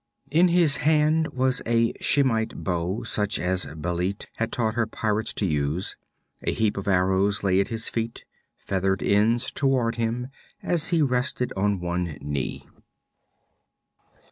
[0.31, 5.45] In his hand was a Shemite bow, such as Bêlit had taught her pirates to
[5.45, 5.95] use.
[6.41, 8.25] A heap of arrows lay at his feet,
[8.57, 10.29] feathered ends towards him,
[10.63, 12.63] as he rested on one knee.